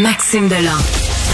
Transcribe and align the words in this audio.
Maxime 0.00 0.48
Delan. 0.48 0.78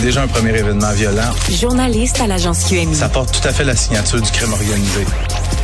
Déjà 0.02 0.22
un 0.22 0.26
premier 0.26 0.50
événement 0.58 0.90
violent. 0.92 1.32
Journaliste 1.48 2.20
à 2.20 2.26
l'agence 2.26 2.64
QMI. 2.64 2.96
Ça 2.96 3.08
porte 3.08 3.40
tout 3.40 3.46
à 3.46 3.52
fait 3.52 3.62
la 3.62 3.77
signature 3.77 4.20
du 4.20 4.30
crime 4.30 4.52
organisé. 4.52 5.06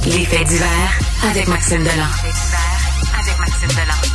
Les 0.06 0.24
faits 0.24 0.46
divers 0.46 0.98
avec 1.28 1.48
Maxime 1.48 1.82
Delan. 1.82 2.06
avec 3.18 3.38
Maxime 3.40 3.68
Delan. 3.70 4.11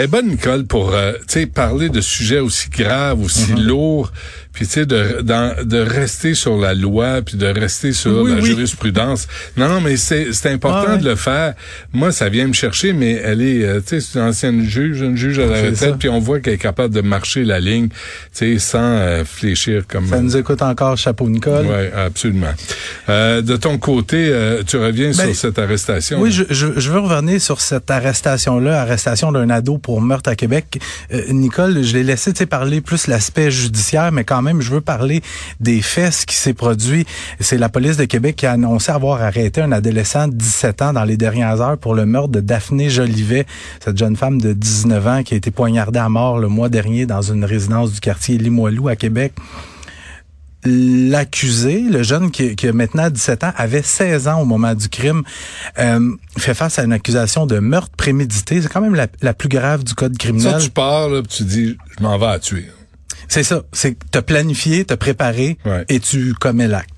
Eh 0.00 0.06
bonne 0.06 0.28
Nicole 0.28 0.64
pour 0.64 0.94
euh, 0.94 1.12
parler 1.54 1.88
de 1.88 2.00
sujets 2.00 2.38
aussi 2.38 2.68
graves, 2.70 3.20
aussi 3.20 3.52
Mhm. 3.52 3.62
lourds, 3.66 4.12
puis 4.52 4.66
tu 4.66 4.72
sais 4.72 4.86
de, 4.86 5.20
dans- 5.22 5.54
de 5.64 5.78
rester 5.78 6.34
sur 6.34 6.56
la 6.56 6.72
loi, 6.74 7.20
puis 7.22 7.36
de 7.36 7.46
rester 7.46 7.92
sur 7.92 8.22
Oui, 8.22 8.30
la 8.30 8.36
oui. 8.40 8.46
jurisprudence. 8.46 9.26
Non, 9.56 9.68
non, 9.68 9.80
mais 9.80 9.96
c'est 9.96 10.32
c'est 10.32 10.50
important 10.50 10.84
Ah, 10.88 10.92
ouais. 10.92 10.98
de 10.98 11.04
le 11.08 11.16
faire. 11.16 11.54
Moi, 11.92 12.12
ça 12.12 12.28
vient 12.28 12.46
me 12.46 12.52
chercher, 12.52 12.92
mais 12.92 13.12
elle 13.24 13.42
est, 13.42 13.64
euh, 13.64 13.80
tu 13.80 13.88
sais, 13.88 14.00
c'est 14.00 14.18
une 14.18 14.24
ancienne 14.26 14.64
juge, 14.64 15.00
une 15.00 15.16
juge 15.16 15.38
à 15.40 15.46
la 15.46 15.62
retraite, 15.62 15.96
puis 15.98 16.08
on 16.08 16.18
voit 16.20 16.40
qu'elle 16.40 16.54
est 16.54 16.58
capable 16.58 16.94
de 16.94 17.00
marcher 17.00 17.44
la 17.44 17.58
ligne, 17.60 17.88
tu 17.88 17.96
sais, 18.32 18.58
sans 18.58 18.78
euh, 18.82 19.24
fléchir 19.24 19.82
comme. 19.88 20.06
Ça 20.08 20.20
nous 20.20 20.36
écoute 20.36 20.62
encore, 20.62 20.96
chapeau 20.96 21.28
Nicole. 21.28 21.66
Ouais, 21.66 21.92
absolument. 21.96 22.52
Euh, 23.08 23.42
de 23.42 23.56
ton 23.56 23.78
côté, 23.78 24.28
euh, 24.30 24.62
tu 24.66 24.76
reviens 24.76 25.08
Ben, 25.10 25.26
sur 25.26 25.34
cette 25.34 25.58
arrestation. 25.58 26.20
Oui, 26.20 26.30
je, 26.30 26.44
je, 26.50 26.66
je 26.76 26.90
veux 26.90 27.00
revenir 27.00 27.40
sur 27.40 27.60
cette 27.60 27.90
arrestation-là, 27.90 28.80
arrestation 28.80 29.32
d'un 29.32 29.50
ado 29.50 29.78
pour 29.88 30.02
meurtre 30.02 30.28
à 30.28 30.36
Québec. 30.36 30.78
Euh, 31.14 31.32
Nicole, 31.32 31.82
je 31.82 31.94
l'ai 31.94 32.04
laissé 32.04 32.34
parler 32.44 32.82
plus 32.82 33.06
l'aspect 33.06 33.50
judiciaire, 33.50 34.12
mais 34.12 34.22
quand 34.22 34.42
même, 34.42 34.60
je 34.60 34.70
veux 34.70 34.82
parler 34.82 35.22
des 35.60 35.80
faits, 35.80 36.12
ce 36.12 36.26
qui 36.26 36.34
s'est 36.34 36.52
produit. 36.52 37.06
C'est 37.40 37.56
la 37.56 37.70
police 37.70 37.96
de 37.96 38.04
Québec 38.04 38.36
qui 38.36 38.44
a 38.44 38.52
annoncé 38.52 38.92
avoir 38.92 39.22
arrêté 39.22 39.62
un 39.62 39.72
adolescent 39.72 40.28
de 40.28 40.34
17 40.34 40.82
ans 40.82 40.92
dans 40.92 41.04
les 41.04 41.16
dernières 41.16 41.62
heures 41.62 41.78
pour 41.78 41.94
le 41.94 42.04
meurtre 42.04 42.28
de 42.28 42.40
Daphné 42.40 42.90
Jolivet, 42.90 43.46
cette 43.82 43.96
jeune 43.96 44.14
femme 44.14 44.38
de 44.38 44.52
19 44.52 45.06
ans 45.06 45.22
qui 45.22 45.32
a 45.32 45.38
été 45.38 45.50
poignardée 45.50 46.00
à 46.00 46.10
mort 46.10 46.38
le 46.38 46.48
mois 46.48 46.68
dernier 46.68 47.06
dans 47.06 47.22
une 47.22 47.46
résidence 47.46 47.90
du 47.94 48.00
quartier 48.00 48.36
Limoilou 48.36 48.88
à 48.88 48.96
Québec. 48.96 49.32
L'accusé, 50.64 51.80
le 51.88 52.02
jeune 52.02 52.30
qui, 52.30 52.56
qui 52.56 52.66
a 52.68 52.72
maintenant 52.72 53.10
17 53.10 53.44
ans, 53.44 53.52
avait 53.56 53.82
16 53.82 54.28
ans 54.28 54.40
au 54.40 54.44
moment 54.44 54.74
du 54.74 54.88
crime, 54.88 55.22
euh, 55.78 56.12
fait 56.36 56.54
face 56.54 56.78
à 56.78 56.84
une 56.84 56.92
accusation 56.92 57.46
de 57.46 57.58
meurtre 57.58 57.92
prémédité. 57.96 58.60
C'est 58.60 58.68
quand 58.68 58.80
même 58.80 58.94
la, 58.94 59.06
la 59.22 59.34
plus 59.34 59.48
grave 59.48 59.84
du 59.84 59.94
code 59.94 60.12
Ça, 60.14 60.18
criminel. 60.18 60.60
tu 60.62 60.70
pars, 60.70 61.08
là, 61.08 61.22
tu 61.22 61.44
dis, 61.44 61.76
je 61.96 62.02
m'en 62.02 62.18
vais 62.18 62.26
à 62.26 62.38
tuer. 62.38 62.68
C'est 63.30 63.42
ça. 63.42 63.62
C'est 63.72 63.96
t'as 64.10 64.22
planifié, 64.22 64.84
t'as 64.86 64.96
préparé 64.96 65.58
Ouais. 65.66 65.84
et 65.90 66.00
tu 66.00 66.32
commets 66.34 66.66
l'acte. 66.66 66.88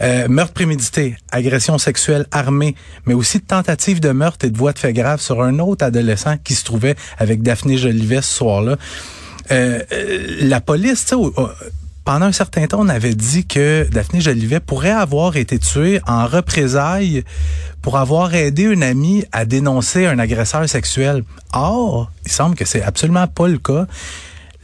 Euh, 0.00 0.26
meurtre 0.28 0.52
prémédité, 0.52 1.16
agression 1.30 1.78
sexuelle 1.78 2.26
armée, 2.32 2.74
mais 3.06 3.14
aussi 3.14 3.40
tentative 3.40 4.00
de 4.00 4.10
meurtre 4.10 4.44
et 4.44 4.50
de 4.50 4.58
voie 4.58 4.72
de 4.72 4.78
fait 4.78 4.92
grave 4.92 5.20
sur 5.20 5.40
un 5.42 5.60
autre 5.60 5.84
adolescent 5.84 6.36
qui 6.42 6.54
se 6.54 6.64
trouvait 6.64 6.96
avec 7.16 7.42
Daphné 7.42 7.78
Jolivet 7.78 8.22
ce 8.22 8.34
soir-là. 8.34 8.76
Euh, 9.52 9.80
euh, 9.92 10.36
la 10.40 10.60
police, 10.60 11.04
tu 11.06 11.14
sais, 11.14 11.32
pendant 12.08 12.24
un 12.24 12.32
certain 12.32 12.66
temps, 12.66 12.78
on 12.80 12.88
avait 12.88 13.14
dit 13.14 13.46
que 13.46 13.86
Daphné 13.92 14.22
Jolivet 14.22 14.60
pourrait 14.60 14.88
avoir 14.88 15.36
été 15.36 15.58
tuée 15.58 16.00
en 16.06 16.26
représailles 16.26 17.22
pour 17.82 17.98
avoir 17.98 18.34
aidé 18.34 18.62
une 18.62 18.82
amie 18.82 19.26
à 19.30 19.44
dénoncer 19.44 20.06
un 20.06 20.18
agresseur 20.18 20.66
sexuel. 20.66 21.22
Or, 21.52 22.10
il 22.24 22.32
semble 22.32 22.56
que 22.56 22.64
c'est 22.64 22.80
absolument 22.80 23.26
pas 23.26 23.46
le 23.46 23.58
cas. 23.58 23.86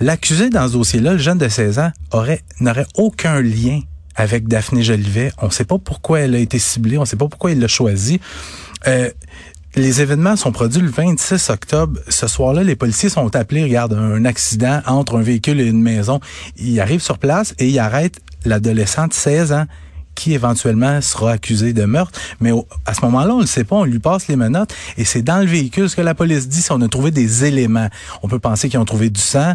L'accusé 0.00 0.48
dans 0.48 0.66
ce 0.68 0.72
dossier-là, 0.72 1.12
le 1.12 1.18
jeune 1.18 1.36
de 1.36 1.50
16 1.50 1.80
ans, 1.80 1.92
aurait 2.12 2.40
n'aurait 2.60 2.86
aucun 2.96 3.42
lien 3.42 3.82
avec 4.16 4.48
Daphné 4.48 4.82
Jolivet. 4.82 5.30
On 5.36 5.48
ne 5.48 5.52
sait 5.52 5.66
pas 5.66 5.76
pourquoi 5.76 6.20
elle 6.20 6.34
a 6.34 6.38
été 6.38 6.58
ciblée, 6.58 6.96
on 6.96 7.02
ne 7.02 7.06
sait 7.06 7.16
pas 7.16 7.28
pourquoi 7.28 7.50
il 7.50 7.60
l'a 7.60 7.68
choisie. 7.68 8.22
Euh, 8.86 9.10
les 9.76 10.00
événements 10.00 10.36
sont 10.36 10.52
produits 10.52 10.80
le 10.80 10.90
26 10.90 11.50
octobre. 11.50 12.00
Ce 12.08 12.28
soir-là, 12.28 12.62
les 12.62 12.76
policiers 12.76 13.08
sont 13.08 13.34
appelés, 13.34 13.64
regarde, 13.64 13.94
un 13.94 14.24
accident 14.24 14.80
entre 14.86 15.16
un 15.18 15.22
véhicule 15.22 15.60
et 15.60 15.66
une 15.66 15.82
maison. 15.82 16.20
Ils 16.56 16.80
arrivent 16.80 17.02
sur 17.02 17.18
place 17.18 17.54
et 17.58 17.68
ils 17.68 17.78
arrêtent 17.78 18.20
l'adolescent 18.44 19.08
de 19.08 19.12
16 19.12 19.52
ans 19.52 19.66
qui 20.14 20.32
éventuellement 20.32 21.00
sera 21.00 21.32
accusé 21.32 21.72
de 21.72 21.84
meurtre. 21.86 22.20
Mais 22.38 22.52
à 22.86 22.94
ce 22.94 23.00
moment-là, 23.02 23.34
on 23.34 23.40
le 23.40 23.46
sait 23.46 23.64
pas, 23.64 23.76
on 23.76 23.84
lui 23.84 23.98
passe 23.98 24.28
les 24.28 24.36
menottes 24.36 24.72
et 24.96 25.04
c'est 25.04 25.22
dans 25.22 25.38
le 25.38 25.46
véhicule 25.46 25.90
ce 25.90 25.96
que 25.96 26.02
la 26.02 26.14
police 26.14 26.48
dit, 26.48 26.62
c'est 26.62 26.72
on 26.72 26.80
a 26.80 26.88
trouvé 26.88 27.10
des 27.10 27.44
éléments. 27.44 27.88
On 28.22 28.28
peut 28.28 28.38
penser 28.38 28.68
qu'ils 28.68 28.78
ont 28.78 28.84
trouvé 28.84 29.10
du 29.10 29.20
sang 29.20 29.54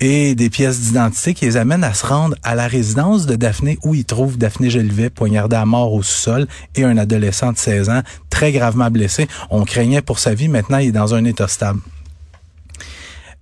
et 0.00 0.34
des 0.34 0.48
pièces 0.48 0.80
d'identité 0.80 1.34
qui 1.34 1.44
les 1.44 1.56
amènent 1.56 1.84
à 1.84 1.92
se 1.92 2.06
rendre 2.06 2.34
à 2.42 2.54
la 2.54 2.66
résidence 2.66 3.26
de 3.26 3.36
Daphné 3.36 3.78
où 3.84 3.94
ils 3.94 4.04
trouvent 4.04 4.38
Daphné 4.38 4.70
Jolivet 4.70 5.10
poignardée 5.10 5.56
à 5.56 5.66
mort 5.66 5.92
au 5.92 6.02
sous-sol 6.02 6.46
et 6.74 6.84
un 6.84 6.96
adolescent 6.96 7.52
de 7.52 7.58
16 7.58 7.90
ans 7.90 8.02
très 8.30 8.52
gravement 8.52 8.90
blessé. 8.90 9.28
On 9.50 9.64
craignait 9.64 10.02
pour 10.02 10.18
sa 10.18 10.34
vie, 10.34 10.48
maintenant 10.48 10.78
il 10.78 10.88
est 10.88 10.92
dans 10.92 11.14
un 11.14 11.24
état 11.24 11.48
stable. 11.48 11.80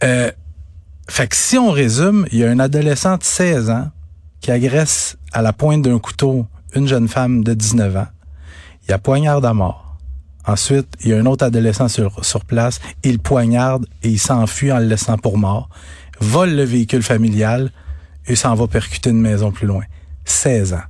Euh, 0.02 0.30
fait 1.08 1.28
que 1.28 1.36
si 1.36 1.56
on 1.58 1.70
résume, 1.70 2.26
il 2.32 2.38
y 2.38 2.44
a 2.44 2.50
un 2.50 2.58
adolescent 2.58 3.16
de 3.16 3.22
16 3.22 3.70
ans 3.70 3.88
qui 4.40 4.50
agresse 4.50 5.16
à 5.32 5.42
la 5.42 5.52
pointe 5.52 5.82
d'un 5.82 5.98
couteau 5.98 6.46
une 6.74 6.86
jeune 6.86 7.08
femme 7.08 7.42
de 7.44 7.54
19 7.54 7.96
ans. 7.96 8.06
Il 8.86 8.92
a 8.92 8.98
poignarde 8.98 9.44
à 9.44 9.54
mort. 9.54 9.96
Ensuite, 10.46 10.88
il 11.02 11.10
y 11.10 11.12
a 11.12 11.18
un 11.18 11.26
autre 11.26 11.44
adolescent 11.44 11.88
sur, 11.88 12.24
sur 12.24 12.44
place. 12.44 12.80
Il 13.02 13.18
poignarde 13.18 13.86
et 14.02 14.08
il 14.08 14.18
s'enfuit 14.18 14.72
en 14.72 14.78
le 14.78 14.86
laissant 14.86 15.18
pour 15.18 15.36
mort. 15.36 15.68
Vole 16.20 16.54
le 16.54 16.64
véhicule 16.64 17.02
familial 17.02 17.70
et 18.26 18.36
s'en 18.36 18.54
va 18.54 18.66
percuter 18.66 19.10
une 19.10 19.20
maison 19.20 19.50
plus 19.50 19.66
loin. 19.66 19.84
16 20.24 20.74
ans. 20.74 20.82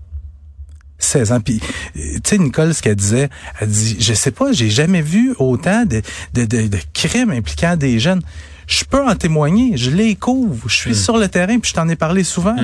16 0.98 1.32
ans. 1.32 1.40
Puis, 1.40 1.60
euh, 1.96 2.00
tu 2.16 2.20
sais, 2.24 2.38
Nicole, 2.38 2.74
ce 2.74 2.82
qu'elle 2.82 2.96
disait, 2.96 3.28
elle 3.60 3.68
dit, 3.68 3.96
je 4.00 4.14
sais 4.14 4.32
pas, 4.32 4.52
j'ai 4.52 4.68
jamais 4.70 5.02
vu 5.02 5.34
autant 5.38 5.84
de, 5.84 6.02
de, 6.34 6.44
de, 6.44 6.66
de 6.66 6.78
crimes 6.92 7.30
impliquant 7.30 7.76
des 7.76 8.00
jeunes. 8.00 8.22
Je 8.66 8.84
peux 8.84 9.02
en 9.06 9.14
témoigner, 9.14 9.76
je 9.76 9.90
les 9.90 10.14
couvre, 10.16 10.68
je 10.68 10.74
suis 10.74 10.94
sur 10.94 11.16
le 11.16 11.28
terrain, 11.28 11.58
puis 11.58 11.70
je 11.70 11.74
t'en 11.74 11.88
ai 11.88 11.96
parlé 11.96 12.24
souvent. 12.24 12.56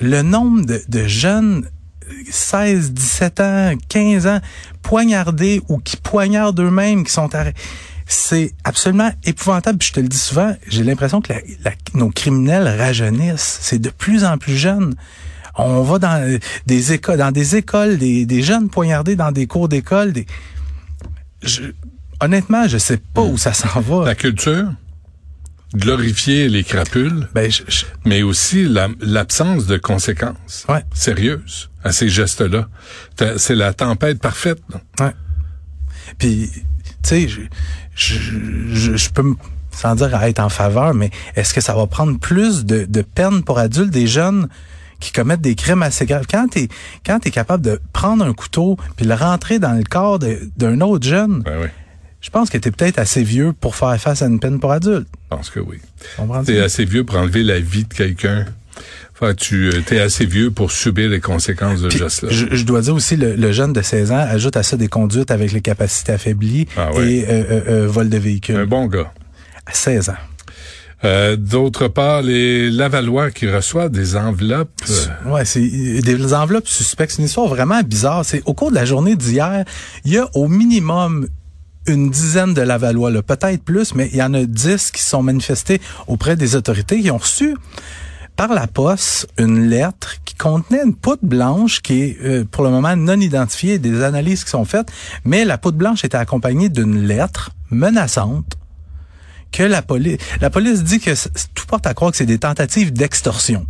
Le 0.00 0.22
nombre 0.22 0.66
de, 0.66 0.82
de 0.88 1.06
jeunes, 1.06 1.66
euh, 2.08 2.12
16, 2.28 2.92
17 2.92 3.40
ans, 3.40 3.72
15 3.88 4.26
ans, 4.26 4.40
poignardés 4.82 5.62
ou 5.68 5.78
qui 5.78 5.96
poignardent 5.96 6.58
eux-mêmes, 6.60 7.04
qui 7.04 7.12
sont 7.12 7.32
arrêtés. 7.34 7.60
C'est 8.14 8.52
absolument 8.64 9.10
épouvantable. 9.24 9.78
Puis 9.78 9.88
je 9.88 9.92
te 9.94 10.00
le 10.00 10.08
dis 10.08 10.18
souvent, 10.18 10.54
j'ai 10.68 10.84
l'impression 10.84 11.22
que 11.22 11.32
la- 11.32 11.40
la- 11.64 11.72
nos 11.94 12.10
criminels 12.10 12.68
rajeunissent. 12.68 13.58
C'est 13.62 13.78
de 13.78 13.88
plus 13.88 14.24
en 14.24 14.36
plus 14.36 14.56
jeune. 14.56 14.94
On 15.56 15.82
va 15.82 15.98
dans 15.98 16.38
des 16.66 16.92
écoles, 16.92 17.16
dans 17.18 17.32
des 17.32 17.56
écoles, 17.56 17.96
des, 17.96 18.26
des 18.26 18.42
jeunes 18.42 18.68
poignardés 18.68 19.16
dans 19.16 19.32
des 19.32 19.46
cours 19.46 19.68
d'école. 19.68 20.12
Des... 20.12 20.26
Je, 21.42 21.62
honnêtement, 22.20 22.68
je 22.68 22.76
sais 22.76 22.98
pas 22.98 23.22
où 23.22 23.38
ça 23.38 23.54
s'en 23.54 23.80
va. 23.80 24.04
La 24.04 24.14
culture, 24.14 24.68
glorifier 25.74 26.48
les 26.50 26.64
crapules, 26.64 27.28
Ben, 27.34 27.50
je- 27.50 27.62
je- 27.66 27.84
mais 28.04 28.22
aussi 28.22 28.64
la- 28.64 28.88
l'absence 29.00 29.66
de 29.66 29.78
conséquences 29.78 30.66
Ouais. 30.68 30.84
sérieuses 30.92 31.70
à 31.82 31.92
ces 31.92 32.08
gestes-là. 32.10 32.68
C'est 33.38 33.54
la 33.54 33.72
tempête 33.72 34.20
parfaite. 34.20 34.60
là. 34.70 35.06
Ouais. 35.06 35.12
Puis, 36.18 36.50
tu 36.52 36.60
sais, 37.02 37.28
je, 37.94 38.14
je, 38.72 38.96
je, 38.96 39.10
peux, 39.10 39.22
me- 39.22 39.36
sans 39.70 39.94
dire 39.94 40.14
à 40.14 40.28
être 40.28 40.40
en 40.40 40.48
faveur, 40.48 40.94
mais 40.94 41.10
est-ce 41.36 41.52
que 41.54 41.60
ça 41.60 41.74
va 41.74 41.86
prendre 41.86 42.18
plus 42.18 42.64
de, 42.64 42.84
de 42.84 43.02
peine 43.02 43.42
pour 43.42 43.58
adultes, 43.58 43.90
des 43.90 44.06
jeunes 44.06 44.48
qui 45.00 45.12
commettent 45.12 45.40
des 45.40 45.54
crimes 45.54 45.82
assez 45.82 46.06
graves? 46.06 46.26
Quand 46.30 46.48
t'es, 46.48 46.68
quand 47.04 47.18
t'es 47.20 47.30
capable 47.30 47.62
de 47.64 47.80
prendre 47.92 48.24
un 48.24 48.32
couteau 48.32 48.76
puis 48.96 49.06
le 49.06 49.14
rentrer 49.14 49.58
dans 49.58 49.72
le 49.72 49.84
corps 49.84 50.18
d'un 50.18 50.80
autre 50.80 51.06
jeune, 51.06 51.42
Ben 51.42 51.60
oui, 51.62 51.68
je 52.20 52.30
pense 52.30 52.50
que 52.50 52.58
t'es 52.58 52.70
peut-être 52.70 52.98
assez 52.98 53.22
vieux 53.24 53.52
pour 53.52 53.74
faire 53.76 53.98
face 54.00 54.22
à 54.22 54.26
une 54.26 54.38
peine 54.40 54.60
pour 54.60 54.72
adulte. 54.72 55.08
je 55.30 55.36
pense 55.36 55.50
que 55.50 55.60
oui. 55.60 55.78
T'es 56.44 56.60
assez 56.60 56.84
vieux 56.84 57.04
pour 57.04 57.16
enlever 57.18 57.42
la 57.42 57.58
vie 57.60 57.84
de 57.84 57.92
quelqu'un. 57.94 58.46
Enfin, 59.22 59.34
tu 59.34 59.68
euh, 59.68 59.82
t'es 59.86 60.00
assez 60.00 60.26
vieux 60.26 60.50
pour 60.50 60.72
subir 60.72 61.08
les 61.08 61.20
conséquences 61.20 61.80
de 61.80 61.90
geste-là. 61.90 62.28
je, 62.32 62.46
je 62.50 62.64
dois 62.64 62.80
dire 62.80 62.94
aussi, 62.94 63.14
le, 63.14 63.36
le 63.36 63.52
jeune 63.52 63.72
de 63.72 63.80
16 63.80 64.10
ans 64.10 64.16
ajoute 64.16 64.56
à 64.56 64.64
ça 64.64 64.76
des 64.76 64.88
conduites 64.88 65.30
avec 65.30 65.52
les 65.52 65.60
capacités 65.60 66.10
affaiblies 66.10 66.66
Ah 66.76 66.90
et 67.00 67.24
euh, 67.28 67.60
euh, 67.68 67.86
vol 67.86 68.08
de 68.08 68.18
véhicule. 68.18 68.56
Un 68.56 68.66
bon 68.66 68.86
gars. 68.86 69.12
À 69.64 69.72
16 69.74 70.08
ans. 70.08 70.14
Euh, 71.04 71.36
D'autre 71.36 71.86
part, 71.86 72.22
les 72.22 72.68
Lavallois 72.68 73.30
qui 73.30 73.48
reçoivent 73.48 73.92
des 73.92 74.16
enveloppes. 74.16 74.70
Ouais, 75.26 75.44
c'est 75.44 75.60
des 75.60 76.34
enveloppes 76.34 76.66
suspectes. 76.66 77.12
C'est 77.12 77.18
une 77.18 77.26
histoire 77.26 77.46
vraiment 77.46 77.80
bizarre. 77.82 78.24
C'est 78.24 78.42
au 78.44 78.54
cours 78.54 78.70
de 78.70 78.76
la 78.76 78.84
journée 78.84 79.14
d'hier, 79.14 79.64
il 80.04 80.14
y 80.14 80.18
a 80.18 80.28
au 80.34 80.48
minimum 80.48 81.28
une 81.86 82.10
dizaine 82.10 82.54
de 82.54 82.62
Lavallois, 82.62 83.22
peut-être 83.22 83.62
plus, 83.62 83.94
mais 83.94 84.08
il 84.12 84.18
y 84.18 84.22
en 84.22 84.34
a 84.34 84.44
dix 84.44 84.90
qui 84.90 85.02
sont 85.02 85.22
manifestés 85.22 85.80
auprès 86.08 86.34
des 86.34 86.56
autorités 86.56 87.00
qui 87.00 87.10
ont 87.12 87.18
reçu 87.18 87.54
par 88.36 88.52
la 88.52 88.66
poste 88.66 89.28
une 89.38 89.68
lettre 89.68 90.16
qui 90.24 90.34
contenait 90.34 90.82
une 90.84 90.94
poudre 90.94 91.22
blanche 91.22 91.80
qui 91.80 92.02
est 92.02 92.18
euh, 92.22 92.44
pour 92.44 92.64
le 92.64 92.70
moment 92.70 92.96
non 92.96 93.20
identifiée, 93.20 93.78
des 93.78 94.02
analyses 94.02 94.44
qui 94.44 94.50
sont 94.50 94.64
faites, 94.64 94.90
mais 95.24 95.44
la 95.44 95.58
poudre 95.58 95.78
blanche 95.78 96.04
était 96.04 96.16
accompagnée 96.16 96.68
d'une 96.68 97.06
lettre 97.06 97.50
menaçante 97.70 98.56
que 99.50 99.62
la 99.62 99.82
police 99.82 100.18
la 100.40 100.50
police 100.50 100.82
dit 100.82 100.98
que 100.98 101.10
tout 101.54 101.66
porte 101.66 101.86
à 101.86 101.94
croire 101.94 102.10
que 102.10 102.16
c'est 102.16 102.26
des 102.26 102.38
tentatives 102.38 102.92
d'extorsion. 102.92 103.66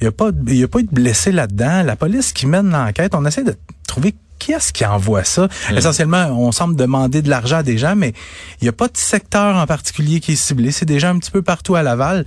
Il 0.00 0.04
n'y 0.04 0.08
a 0.08 0.12
pas, 0.12 0.30
il 0.46 0.54
y 0.54 0.62
a 0.62 0.68
pas 0.68 0.78
eu 0.78 0.84
de 0.84 0.94
blessés 0.94 1.32
là-dedans. 1.32 1.82
La 1.82 1.96
police 1.96 2.32
qui 2.32 2.46
mène 2.46 2.70
l'enquête, 2.70 3.16
on 3.16 3.24
essaie 3.26 3.42
de 3.42 3.56
trouver 3.88 4.14
qui 4.38 4.52
est-ce 4.52 4.72
qui 4.72 4.84
envoie 4.84 5.24
ça. 5.24 5.48
Essentiellement, 5.76 6.26
on 6.26 6.52
semble 6.52 6.76
demander 6.76 7.22
de 7.22 7.28
l'argent 7.28 7.56
à 7.56 7.62
des 7.64 7.76
gens, 7.76 7.96
mais 7.96 8.12
il 8.60 8.64
n'y 8.64 8.68
a 8.68 8.72
pas 8.72 8.86
de 8.86 8.96
secteur 8.96 9.56
en 9.56 9.66
particulier 9.66 10.20
qui 10.20 10.32
est 10.32 10.36
ciblé. 10.36 10.70
C'est 10.70 10.86
des 10.86 11.00
gens 11.00 11.08
un 11.08 11.18
petit 11.18 11.32
peu 11.32 11.42
partout 11.42 11.74
à 11.74 11.82
Laval. 11.82 12.24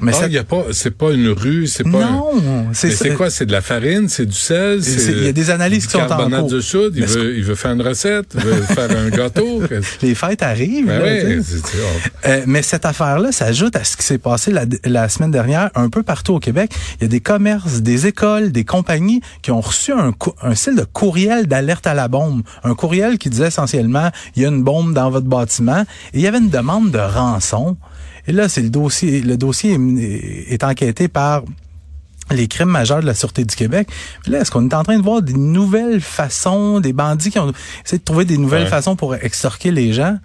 Mais 0.00 0.12
ah, 0.14 0.20
ça- 0.20 0.28
y 0.28 0.38
a 0.38 0.44
pas, 0.44 0.64
c'est 0.72 0.90
pas 0.96 1.10
une 1.12 1.28
rue, 1.28 1.66
c'est 1.66 1.84
pas. 1.84 2.04
un- 2.04 2.10
Non, 2.12 2.32
Mais 2.34 2.66
c'est 2.72 2.90
c'est 2.90 3.14
quoi? 3.14 3.30
C'est 3.30 3.46
de 3.46 3.52
la 3.52 3.60
farine, 3.60 4.08
c'est 4.08 4.26
du 4.26 4.32
sel, 4.36 4.80
il 4.84 5.24
y 5.24 5.28
a 5.28 5.32
des 5.32 5.50
analyses 5.50 5.86
qui 5.86 5.92
sont 5.92 5.98
en 6.00 6.06
carbonate 6.08 6.40
cours. 6.40 6.50
de 6.50 6.60
soude, 6.60 6.94
il 6.96 7.04
veut, 7.06 7.36
il 7.36 7.44
veut 7.44 7.54
faire 7.54 7.72
une 7.72 7.82
recette, 7.82 8.26
il 8.34 8.40
veut 8.40 8.62
faire 8.62 8.90
un 8.96 9.08
gâteau. 9.10 9.62
Les 10.02 10.14
fêtes 10.14 10.42
arrivent. 10.42 10.86
Ben 10.86 10.98
là, 11.00 11.40
c'est- 11.42 11.42
c'est- 11.58 12.28
Euh, 12.28 12.42
mais 12.46 12.62
cette 12.62 12.84
affaire-là 12.84 13.32
s'ajoute 13.32 13.76
à 13.76 13.84
ce 13.84 13.96
qui 13.96 14.04
s'est 14.04 14.18
passé 14.18 14.50
la, 14.52 14.64
la 14.84 15.08
semaine 15.08 15.30
dernière 15.30 15.70
un 15.74 15.88
peu 15.88 16.02
partout 16.02 16.34
au 16.34 16.38
Québec. 16.40 16.72
Il 17.00 17.02
y 17.02 17.06
a 17.06 17.08
des 17.08 17.20
commerces, 17.20 17.80
des 17.82 18.06
écoles, 18.06 18.52
des 18.52 18.64
compagnies 18.64 19.20
qui 19.42 19.50
ont 19.50 19.60
reçu 19.60 19.92
un, 19.92 20.12
un 20.42 20.54
style 20.54 20.76
de 20.76 20.84
courriel 20.84 21.46
d'alerte 21.46 21.86
à 21.86 21.94
la 21.94 22.08
bombe. 22.08 22.42
Un 22.64 22.74
courriel 22.74 23.18
qui 23.18 23.30
disait 23.30 23.48
essentiellement, 23.48 24.10
il 24.36 24.42
y 24.42 24.46
a 24.46 24.48
une 24.48 24.62
bombe 24.62 24.94
dans 24.94 25.10
votre 25.10 25.26
bâtiment. 25.26 25.82
Et 26.12 26.18
il 26.18 26.20
y 26.20 26.26
avait 26.26 26.38
une 26.38 26.50
demande 26.50 26.90
de 26.90 26.98
rançon. 26.98 27.76
Et 28.26 28.32
là, 28.32 28.48
c'est 28.48 28.62
le 28.62 28.70
dossier. 28.70 29.20
Le 29.20 29.36
dossier 29.36 29.74
est, 29.74 30.52
est 30.54 30.64
enquêté 30.64 31.08
par 31.08 31.42
les 32.30 32.46
crimes 32.46 32.68
majeurs 32.68 33.00
de 33.00 33.06
la 33.06 33.14
Sûreté 33.14 33.44
du 33.44 33.56
Québec. 33.56 33.88
Puis 34.22 34.30
là, 34.32 34.40
est-ce 34.40 34.50
qu'on 34.52 34.68
est 34.68 34.74
en 34.74 34.84
train 34.84 34.96
de 34.98 35.02
voir 35.02 35.20
des 35.22 35.32
nouvelles 35.32 36.00
façons, 36.00 36.78
des 36.80 36.92
bandits 36.92 37.30
qui 37.30 37.38
ont 37.40 37.52
essayé 37.84 37.98
de 37.98 38.04
trouver 38.04 38.24
des 38.24 38.38
nouvelles 38.38 38.64
Ouais. 38.64 38.68
façons 38.68 38.94
pour 38.94 39.14
extorquer 39.16 39.72
les 39.72 39.92
gens? 39.92 40.16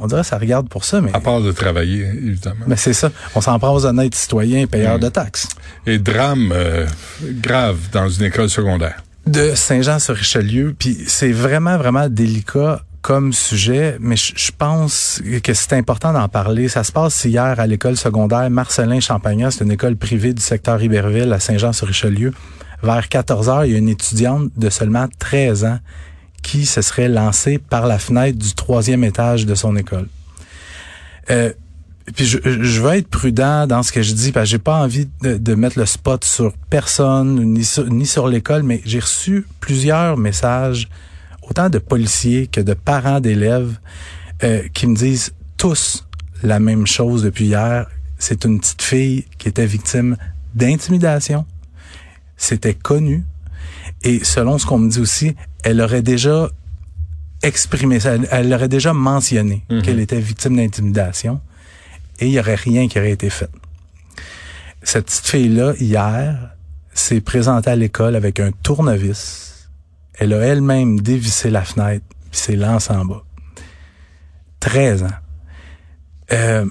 On 0.00 0.06
dirait 0.06 0.20
que 0.20 0.26
ça 0.28 0.38
regarde 0.38 0.68
pour 0.68 0.84
ça, 0.84 1.00
mais... 1.00 1.10
À 1.12 1.18
part 1.18 1.40
de 1.40 1.50
travailler, 1.50 2.02
évidemment. 2.04 2.64
Mais 2.68 2.76
c'est 2.76 2.92
ça. 2.92 3.10
On 3.34 3.40
s'en 3.40 3.58
prend 3.58 3.74
aux 3.74 3.84
honnêtes 3.84 4.14
citoyens 4.14 4.60
et 4.60 4.66
payeurs 4.68 4.98
Mm. 4.98 5.00
de 5.00 5.08
taxes. 5.08 5.48
Et 5.86 5.98
drame 5.98 6.52
euh, 6.54 6.86
grave 7.20 7.78
dans 7.90 8.08
une 8.08 8.26
école 8.26 8.48
secondaire. 8.48 9.02
De 9.26 9.54
Saint-Jean-sur-Richelieu, 9.56 10.76
puis 10.78 10.96
c'est 11.08 11.32
vraiment, 11.32 11.76
vraiment 11.78 12.08
délicat 12.08 12.82
comme 13.02 13.32
sujet, 13.32 13.96
mais 14.00 14.16
je 14.16 14.50
pense 14.56 15.22
que 15.42 15.54
c'est 15.54 15.72
important 15.74 16.12
d'en 16.12 16.28
parler. 16.28 16.68
Ça 16.68 16.84
se 16.84 16.92
passe 16.92 17.24
hier 17.24 17.58
à 17.58 17.66
l'école 17.66 17.96
secondaire 17.96 18.50
Marcelin 18.50 19.00
Champagnat. 19.00 19.50
C'est 19.50 19.64
une 19.64 19.72
école 19.72 19.96
privée 19.96 20.32
du 20.32 20.42
secteur 20.42 20.82
Iberville 20.82 21.32
à 21.32 21.40
Saint-Jean-sur-Richelieu. 21.40 22.32
Vers 22.82 23.08
14 23.08 23.48
heures, 23.48 23.64
il 23.64 23.72
y 23.72 23.74
a 23.74 23.78
une 23.78 23.88
étudiante 23.88 24.50
de 24.56 24.70
seulement 24.70 25.06
13 25.18 25.64
ans 25.64 25.78
qui 26.42 26.66
se 26.66 26.82
serait 26.82 27.08
lancée 27.08 27.58
par 27.58 27.86
la 27.86 27.98
fenêtre 27.98 28.38
du 28.38 28.54
troisième 28.54 29.04
étage 29.04 29.46
de 29.46 29.54
son 29.54 29.76
école. 29.76 30.08
Euh, 31.30 31.52
puis 32.14 32.24
je, 32.24 32.38
je 32.42 32.80
veux 32.80 32.94
être 32.94 33.08
prudent 33.08 33.66
dans 33.66 33.82
ce 33.82 33.92
que 33.92 34.02
je 34.02 34.12
dis 34.12 34.32
parce 34.32 34.44
que 34.44 34.50
j'ai 34.50 34.58
pas 34.58 34.76
envie 34.76 35.08
de, 35.22 35.54
mettre 35.54 35.78
le 35.78 35.86
spot 35.86 36.24
sur 36.24 36.52
personne 36.70 37.58
ni 37.90 38.06
sur 38.06 38.28
l'école, 38.28 38.62
mais 38.62 38.80
j'ai 38.84 39.00
reçu 39.00 39.46
plusieurs 39.60 40.16
messages, 40.16 40.88
autant 41.48 41.68
de 41.70 41.78
policiers 41.78 42.46
que 42.46 42.60
de 42.60 42.74
parents 42.74 43.20
d'élèves, 43.20 43.78
euh, 44.44 44.62
qui 44.74 44.86
me 44.86 44.94
disent 44.96 45.32
tous 45.56 46.06
la 46.42 46.60
même 46.60 46.86
chose 46.86 47.22
depuis 47.22 47.46
hier. 47.46 47.86
C'est 48.18 48.44
une 48.44 48.60
petite 48.60 48.82
fille 48.82 49.24
qui 49.38 49.48
était 49.48 49.66
victime 49.66 50.16
d'intimidation. 50.54 51.44
C'était 52.36 52.74
connu. 52.74 53.24
Et 54.02 54.22
selon 54.24 54.58
ce 54.58 54.66
qu'on 54.66 54.78
me 54.78 54.88
dit 54.90 55.00
aussi, 55.00 55.34
elle 55.64 55.80
aurait 55.80 56.02
déjà 56.02 56.48
exprimé 57.42 58.00
ça, 58.00 58.14
elle, 58.14 58.28
elle 58.30 58.52
aurait 58.52 58.68
déjà 58.68 58.92
mentionné 58.92 59.64
Mhm. 59.70 59.82
qu'elle 59.82 60.00
était 60.00 60.20
victime 60.20 60.56
d'intimidation 60.56 61.40
et 62.20 62.26
il 62.26 62.32
y 62.32 62.38
aurait 62.40 62.56
rien 62.56 62.88
qui 62.88 62.98
aurait 62.98 63.12
été 63.12 63.30
fait. 63.30 63.50
Cette 64.82 65.06
petite 65.06 65.26
fille-là, 65.26 65.74
hier, 65.80 66.50
s'est 66.94 67.20
présentée 67.20 67.70
à 67.70 67.76
l'école 67.76 68.16
avec 68.16 68.40
un 68.40 68.50
tournevis. 68.62 69.47
Elle 70.18 70.34
a 70.34 70.38
elle-même 70.38 71.00
dévissé 71.00 71.50
la 71.50 71.64
fenêtre 71.64 72.04
puis 72.30 72.40
s'est 72.40 72.56
lancée 72.56 72.92
en 72.92 73.04
bas. 73.04 73.24
13 74.60 75.04
ans. 75.04 75.06
Euh, 76.32 76.66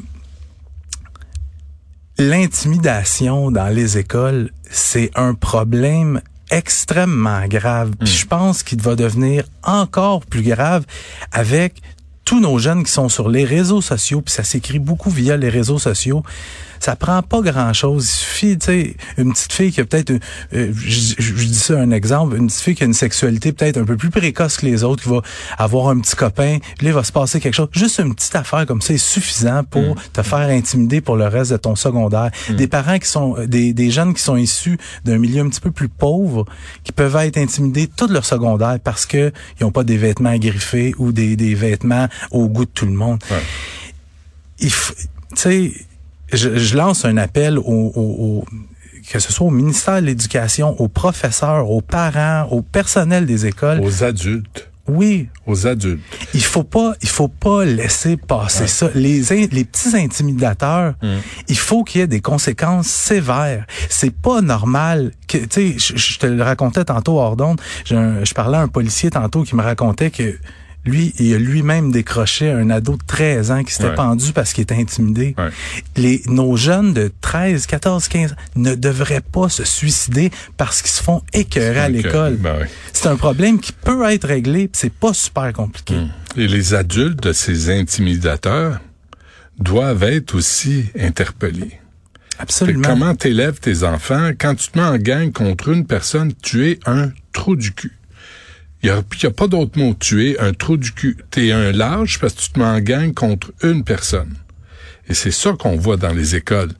L'intimidation 2.19 3.51
dans 3.51 3.67
les 3.67 3.99
écoles, 3.99 4.49
c'est 4.71 5.11
un 5.13 5.35
problème 5.35 6.19
extrêmement 6.49 7.45
grave. 7.45 7.91
Puis 7.99 8.11
je 8.11 8.25
pense 8.25 8.63
qu'il 8.63 8.81
va 8.81 8.95
devenir 8.95 9.43
encore 9.61 10.25
plus 10.25 10.41
grave 10.41 10.83
avec 11.31 11.79
tous 12.25 12.39
nos 12.39 12.57
jeunes 12.57 12.83
qui 12.83 12.91
sont 12.91 13.07
sur 13.07 13.29
les 13.29 13.45
réseaux 13.45 13.81
sociaux, 13.81 14.21
puis 14.21 14.33
ça 14.33 14.43
s'écrit 14.43 14.79
beaucoup 14.79 15.11
via 15.11 15.37
les 15.37 15.49
réseaux 15.49 15.77
sociaux. 15.77 16.23
Ça 16.79 16.95
prend 16.95 17.21
pas 17.21 17.41
grand-chose. 17.41 18.05
Il 18.05 18.11
suffit, 18.11 18.57
tu 18.57 18.65
sais, 18.65 18.95
une 19.17 19.33
petite 19.33 19.53
fille 19.53 19.71
qui 19.71 19.81
a 19.81 19.85
peut-être, 19.85 20.11
euh, 20.11 20.71
je, 20.75 21.13
je- 21.17 21.35
je 21.35 21.45
dis 21.45 21.55
ça 21.55 21.79
un 21.79 21.91
exemple, 21.91 22.35
une 22.37 22.47
petite 22.47 22.61
fille 22.61 22.75
qui 22.75 22.83
a 22.83 22.85
une 22.85 22.93
sexualité 22.93 23.51
peut-être 23.53 23.77
un 23.77 23.85
peu 23.85 23.97
plus 23.97 24.09
précoce 24.09 24.57
que 24.57 24.65
les 24.65 24.83
autres, 24.83 25.03
qui 25.03 25.09
va 25.09 25.21
avoir 25.57 25.89
un 25.89 25.99
petit 25.99 26.15
copain, 26.15 26.57
puis 26.77 26.85
là, 26.87 26.91
il 26.91 26.93
va 26.93 27.03
se 27.03 27.11
passer 27.11 27.39
quelque 27.39 27.53
chose. 27.55 27.69
Juste 27.71 27.99
une 27.99 28.13
petite 28.15 28.35
affaire 28.35 28.65
comme 28.65 28.81
ça 28.81 28.93
est 28.93 28.97
suffisant 28.97 29.63
pour 29.63 29.95
te 30.13 30.21
faire 30.21 30.39
intimider 30.49 31.01
pour 31.01 31.15
le 31.15 31.27
reste 31.27 31.51
de 31.51 31.57
ton 31.57 31.75
secondaire. 31.75 32.31
Des 32.49 32.67
parents 32.67 32.99
qui 32.99 33.07
sont, 33.09 33.35
des, 33.45 33.73
des 33.73 33.91
jeunes 33.91 34.13
qui 34.13 34.21
sont 34.21 34.37
issus 34.37 34.77
d'un 35.05 35.17
milieu 35.17 35.41
un 35.43 35.49
petit 35.49 35.61
peu 35.61 35.71
plus 35.71 35.89
pauvre, 35.89 36.45
qui 36.83 36.91
peuvent 36.91 37.15
être 37.17 37.37
intimidés 37.37 37.87
tout 37.87 38.07
leur 38.07 38.25
secondaire 38.25 38.77
parce 38.83 39.05
que 39.05 39.31
ils 39.59 39.65
ont 39.65 39.71
pas 39.71 39.83
des 39.83 39.97
vêtements 39.97 40.35
griffés 40.37 40.93
ou 40.97 41.11
des, 41.11 41.35
des 41.35 41.55
vêtements 41.55 42.07
au 42.31 42.47
goût 42.47 42.65
de 42.65 42.69
tout 42.71 42.85
le 42.85 42.91
monde. 42.91 43.19
Ouais. 43.31 43.37
Il 44.59 44.71
faut, 44.71 44.93
tu 44.95 45.07
sais, 45.35 45.71
je, 46.33 46.57
je 46.57 46.77
lance 46.77 47.05
un 47.05 47.17
appel 47.17 47.57
au, 47.57 47.63
au- 47.63 47.91
au- 47.95 48.45
que 49.11 49.19
ce 49.19 49.31
soit 49.31 49.47
au 49.47 49.51
ministère 49.51 50.01
de 50.01 50.05
l'Éducation, 50.07 50.79
aux 50.81 50.87
professeurs, 50.89 51.69
aux 51.69 51.81
parents, 51.81 52.47
au 52.51 52.61
personnel 52.61 53.25
des 53.25 53.45
écoles. 53.45 53.79
Aux 53.81 54.03
adultes. 54.03 54.69
Oui, 54.89 55.27
Aux 55.45 55.67
adultes. 55.67 55.99
il 56.33 56.41
faut 56.43 56.63
pas, 56.63 56.93
il 57.01 57.09
faut 57.09 57.27
pas 57.27 57.65
laisser 57.65 58.15
passer 58.15 58.67
ça. 58.67 58.89
Les, 58.95 59.33
in- 59.33 59.47
les 59.51 59.65
petits 59.65 59.95
intimidateurs, 59.97 60.93
il 61.49 61.57
faut 61.57 61.83
qu'il 61.83 61.99
y 61.99 62.03
ait 62.05 62.07
des 62.07 62.21
conséquences 62.21 62.87
sévères. 62.87 63.65
C'est 63.89 64.15
pas 64.15 64.39
normal 64.41 65.11
que, 65.27 65.39
tu 65.39 65.47
sais, 65.49 65.75
je, 65.77 65.97
je 65.97 66.19
te 66.19 66.25
le 66.25 66.41
racontais 66.41 66.85
tantôt 66.85 67.19
hors 67.19 67.35
d'onde. 67.35 67.59
Je 67.85 68.33
parlais 68.33 68.57
à 68.57 68.61
un 68.61 68.69
policier 68.69 69.09
tantôt 69.09 69.43
qui 69.43 69.57
me 69.57 69.61
racontait 69.61 70.09
que 70.09 70.37
lui, 70.85 71.13
il 71.19 71.33
a 71.33 71.37
lui-même 71.37 71.91
décroché 71.91 72.49
un 72.49 72.69
ado 72.69 72.93
de 72.93 73.03
13 73.05 73.51
ans 73.51 73.63
qui 73.63 73.73
s'était 73.73 73.89
Ouais. 73.89 73.95
pendu 73.95 74.31
parce 74.31 74.53
qu'il 74.53 74.61
était 74.61 74.75
intimidé. 74.75 75.35
Ouais. 75.37 75.49
Les, 75.97 76.21
nos 76.27 76.55
jeunes 76.55 76.93
de 76.93 77.11
13, 77.21 77.65
14, 77.65 78.07
15 78.07 78.31
ans 78.31 78.35
ne 78.55 78.73
devraient 78.73 79.19
pas 79.21 79.49
se 79.49 79.65
suicider 79.65 80.31
parce 80.55 80.81
qu'ils 80.81 80.91
se 80.91 81.03
font 81.03 81.21
écœurer 81.33 81.79
à 81.81 81.89
l'école. 81.89 82.35
ben. 82.37 82.65
C'est 82.93 83.07
un 83.07 83.17
problème 83.17 83.59
qui 83.59 83.73
peut 83.73 84.09
être 84.09 84.27
réglé, 84.27 84.69
puis 84.69 84.79
c'est 84.79 84.93
pas 84.93 85.13
super 85.13 85.51
compliqué. 85.51 85.95
Et 86.37 86.47
les 86.47 86.73
adultes 86.73 87.21
de 87.21 87.33
ces 87.33 87.69
intimidateurs 87.69 88.79
doivent 89.59 90.03
être 90.03 90.35
aussi 90.35 90.85
interpellés. 90.97 91.79
Absolument. 92.39 92.87
comment 92.87 93.15
t'élèves 93.15 93.59
tes 93.59 93.83
enfants? 93.83 94.29
Quand 94.39 94.53
tu 94.53 94.69
te 94.69 94.77
mets 94.77 94.85
en 94.85 94.97
gang 94.97 95.31
contre 95.31 95.69
une 95.69 95.85
personne, 95.87 96.31
tu 96.43 96.69
es 96.69 96.79
un 96.85 97.09
trou 97.33 97.55
du 97.55 97.71
cul. 97.73 97.96
Il 98.83 98.91
n'y 98.91 98.95
a, 98.95 99.01
y 99.23 99.25
a 99.25 99.31
pas 99.31 99.47
d'autre 99.47 99.77
mot. 99.79 99.95
Tu 99.99 100.29
es 100.29 100.39
un 100.39 100.53
trou 100.53 100.77
du 100.77 100.91
cul. 100.91 101.17
Tu 101.31 101.47
es 101.47 101.51
un 101.51 101.71
lâche 101.71 102.19
parce 102.19 102.33
que 102.33 102.41
tu 102.41 102.49
te 102.51 102.59
mets 102.59 102.65
en 102.65 102.79
gang 102.79 103.13
contre 103.13 103.51
une 103.63 103.83
personne. 103.83 104.35
Et 105.09 105.13
c'est 105.13 105.31
ça 105.31 105.53
qu'on 105.57 105.77
voit 105.77 105.97
dans 105.97 106.13
les 106.13 106.35
écoles. 106.35 106.71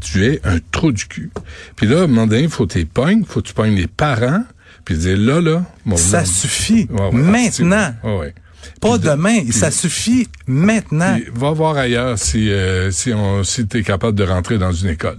Tu 0.00 0.24
es 0.26 0.40
un 0.44 0.58
trou 0.70 0.92
du 0.92 1.06
cul. 1.06 1.30
Puis 1.76 1.86
là, 1.86 2.00
à 2.00 2.04
un 2.04 2.06
moment 2.06 2.26
donné, 2.26 2.42
il 2.44 2.48
faut 2.48 2.66
tu 2.66 2.84
pognes, 2.86 3.24
faut 3.24 3.42
que 3.42 3.48
tu 3.48 3.54
pognes 3.54 3.74
les 3.74 3.88
parents, 3.88 4.44
puis 4.84 4.96
dire 4.96 5.18
là, 5.18 5.40
là... 5.40 5.64
mon- 5.84 5.96
Ça 5.96 6.24
suffit. 6.24 6.86
Ouais, 6.90 7.00
ouais, 7.06 7.12
maintenant. 7.12 7.94
ouais, 8.04 8.16
ouais. 8.18 8.34
Pas 8.80 8.96
de- 8.98 9.08
demain. 9.08 9.40
puis- 9.42 9.52
ça 9.52 9.70
suffit 9.70 10.28
maintenant. 10.46 11.14
puis 11.16 11.26
va 11.34 11.50
voir 11.52 11.76
ailleurs 11.76 12.18
si 12.18 12.50
euh, 12.50 12.90
si 12.90 13.12
on 13.12 13.42
si 13.44 13.66
t'es 13.66 13.82
capable 13.82 14.16
de 14.16 14.24
rentrer 14.24 14.58
dans 14.58 14.72
une 14.72 14.88
école. 14.90 15.18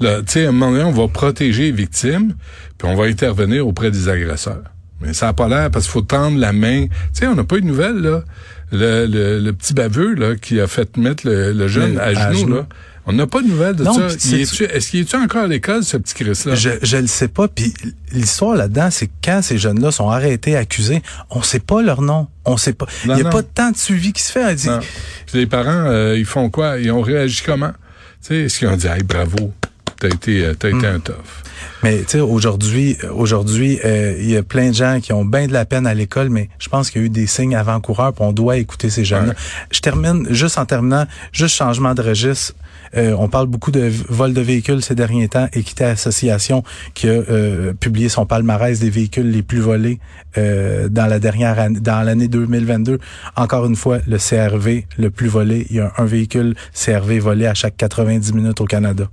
Là, 0.00 0.20
tu 0.22 0.32
sais, 0.32 0.46
à 0.46 0.48
un 0.48 0.52
moment 0.52 0.70
donné, 0.72 0.84
on 0.84 0.92
va 0.92 1.08
protéger 1.08 1.64
les 1.64 1.72
victimes, 1.72 2.34
puis 2.78 2.88
on 2.88 2.94
va 2.94 3.04
intervenir 3.06 3.66
auprès 3.66 3.90
des 3.90 4.08
agresseurs. 4.08 4.62
Mais 5.00 5.12
ça 5.14 5.26
n'a 5.26 5.32
pas 5.32 5.48
l'air 5.48 5.70
parce 5.70 5.84
qu'il 5.84 5.92
faut 5.92 6.00
tendre 6.02 6.38
la 6.38 6.52
main. 6.52 6.86
Tu 6.86 6.90
sais, 7.12 7.26
on 7.26 7.34
n'a 7.34 7.44
pas 7.44 7.56
eu 7.56 7.60
de 7.62 7.66
nouvelles 7.66 7.98
là. 7.98 8.22
Le, 8.70 9.06
le, 9.06 9.38
le 9.38 9.52
petit 9.54 9.72
baveux 9.72 10.14
là 10.14 10.34
qui 10.36 10.60
a 10.60 10.66
fait 10.66 10.96
mettre 10.98 11.26
le, 11.26 11.52
le 11.52 11.68
jeune 11.68 11.98
à, 11.98 12.04
à 12.04 12.14
genoux, 12.32 12.38
genoux. 12.40 12.54
là. 12.56 12.66
On 13.06 13.12
n'a 13.14 13.26
pas 13.26 13.40
de 13.40 13.46
nouvelles 13.46 13.74
de 13.76 13.84
Non, 13.84 13.94
ça. 13.94 14.06
Est-ce 14.36 14.90
qu'il 14.90 15.00
est-tu 15.00 15.16
encore 15.16 15.44
à 15.44 15.46
l'école, 15.46 15.82
ce 15.82 15.96
petit 15.96 16.12
Chris 16.12 16.42
là 16.44 16.54
Je, 16.54 16.68
je 16.82 16.96
le 16.98 17.06
sais 17.06 17.28
pas. 17.28 17.48
Puis 17.48 17.72
l'histoire 18.12 18.54
là-dedans, 18.54 18.90
c'est 18.90 19.06
que 19.06 19.12
quand 19.24 19.40
ces 19.40 19.56
jeunes-là 19.56 19.90
sont 19.92 20.10
arrêtés, 20.10 20.54
accusés, 20.56 21.02
on 21.30 21.40
sait 21.40 21.60
pas 21.60 21.80
leur 21.80 22.02
nom. 22.02 22.26
On 22.44 22.58
sait 22.58 22.74
pas. 22.74 22.84
Il 23.04 23.08
Non, 23.10 23.16
y 23.16 23.20
a 23.20 23.24
non. 23.24 23.30
pas 23.30 23.40
de 23.40 23.46
temps 23.46 23.70
de 23.70 23.78
suivi 23.78 24.12
qui 24.12 24.20
se 24.22 24.32
fait. 24.32 24.54
Dit, 24.56 24.68
les 25.32 25.46
parents, 25.46 25.70
euh, 25.86 26.18
ils 26.18 26.26
font 26.26 26.50
quoi? 26.50 26.78
Ils 26.78 26.90
ont 26.92 27.00
réagi 27.00 27.42
comment? 27.46 27.70
Tu 28.20 28.28
sais, 28.28 28.36
est-ce 28.40 28.58
qu'ils 28.58 28.68
ont 28.68 28.76
dit, 28.76 28.86
hey, 28.88 29.02
bravo, 29.02 29.54
T'as 30.00 30.08
été, 30.08 30.44
euh, 30.44 30.54
t'as 30.54 30.68
été 30.68 30.76
Hmm. 30.76 30.96
un 30.96 31.00
tough. 31.00 31.14
Mais 31.82 31.98
tu 32.00 32.04
sais, 32.08 32.20
aujourd'hui, 32.20 32.96
aujourd'hui, 33.14 33.78
euh, 33.84 34.16
il 34.18 34.30
y 34.30 34.36
a 34.36 34.42
plein 34.42 34.70
de 34.70 34.74
gens 34.74 35.00
qui 35.00 35.12
ont 35.12 35.24
bien 35.24 35.46
de 35.46 35.52
la 35.52 35.64
peine 35.64 35.86
à 35.86 35.94
l'école, 35.94 36.28
mais 36.28 36.48
je 36.58 36.68
pense 36.68 36.90
qu'il 36.90 37.00
y 37.00 37.04
a 37.04 37.06
eu 37.06 37.10
des 37.10 37.26
signes 37.26 37.54
avant-coureurs, 37.54 38.12
puis 38.12 38.24
on 38.24 38.32
doit 38.32 38.56
écouter 38.56 38.90
ces 38.90 39.04
jeunes-là. 39.04 39.30
Ouais. 39.30 39.66
Je 39.70 39.80
termine 39.80 40.26
juste 40.30 40.58
en 40.58 40.66
terminant, 40.66 41.06
juste 41.32 41.54
changement 41.54 41.94
de 41.94 42.02
registre. 42.02 42.54
Euh, 42.96 43.14
on 43.18 43.28
parle 43.28 43.46
beaucoup 43.46 43.70
de 43.70 43.90
vol 44.08 44.32
de 44.32 44.40
véhicules 44.40 44.82
ces 44.82 44.94
derniers 44.94 45.28
temps. 45.28 45.48
Équité 45.52 45.84
Association 45.84 46.62
qui 46.94 47.08
a 47.08 47.12
euh, 47.12 47.72
publié 47.74 48.08
son 48.08 48.26
palmarès 48.26 48.78
des 48.78 48.90
véhicules 48.90 49.30
les 49.30 49.42
plus 49.42 49.60
volés 49.60 49.98
euh, 50.36 50.88
dans 50.88 51.06
la 51.06 51.18
dernière 51.18 51.58
année, 51.58 51.80
dans 51.80 52.02
l'année 52.02 52.28
2022. 52.28 52.98
Encore 53.36 53.66
une 53.66 53.76
fois, 53.76 53.98
le 54.06 54.18
CRV 54.18 54.86
le 54.98 55.10
plus 55.10 55.28
volé. 55.28 55.66
Il 55.70 55.76
y 55.76 55.80
a 55.80 55.92
un 55.98 56.04
véhicule 56.04 56.54
CRV 56.72 57.18
volé 57.18 57.46
à 57.46 57.54
chaque 57.54 57.76
90 57.76 58.32
minutes 58.34 58.60
au 58.60 58.66
Canada. 58.66 59.08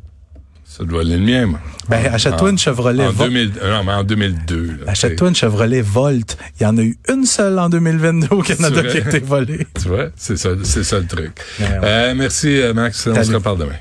Ça 0.77 0.84
doit 0.84 1.01
aller 1.01 1.15
le 1.15 1.24
mien, 1.24 1.46
moi. 1.46 1.60
Ben, 1.88 2.05
achète-toi 2.12 2.50
une 2.50 2.58
Chevrolet 2.58 3.05
En, 3.05 3.12
Volt. 3.12 3.32
2000, 3.32 3.51
euh, 3.62 3.77
non, 3.77 3.84
mais 3.86 3.94
en 3.94 4.03
2002. 4.03 4.65
là, 4.65 4.91
Achète-toi 4.91 5.29
une 5.29 5.36
Chevrolet 5.36 5.82
Volt. 5.82 6.38
Il 6.60 6.63
y 6.63 6.65
en 6.65 6.77
a 6.77 6.82
eu 6.82 6.98
une 7.08 7.25
seule 7.25 7.58
en 7.60 7.70
2022 7.70 8.27
au 8.32 8.41
Canada 8.41 8.84
qui 8.84 8.98
a 8.98 9.00
été 9.00 9.20
volée. 9.20 9.67
Tu 9.82 9.88
vois, 9.88 10.08
c'est 10.17 10.38
ça, 10.38 10.50
c'est 10.63 10.84
ça 10.84 11.00
le 11.00 11.05
truc. 11.05 11.32
Ouais, 11.60 11.65
ouais. 11.65 11.79
Euh, 11.82 12.13
merci, 12.15 12.60
euh, 12.60 12.74
Max. 12.74 13.08
On 13.08 13.24
se 13.24 13.32
reparle 13.34 13.60
demain. 13.60 13.75